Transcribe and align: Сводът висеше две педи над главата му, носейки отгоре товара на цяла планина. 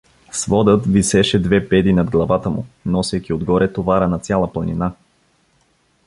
Сводът 0.31 0.85
висеше 0.87 1.41
две 1.41 1.69
педи 1.69 1.93
над 1.93 2.11
главата 2.11 2.49
му, 2.49 2.65
носейки 2.85 3.33
отгоре 3.33 3.73
товара 3.73 4.07
на 4.07 4.19
цяла 4.19 4.53
планина. 4.53 4.91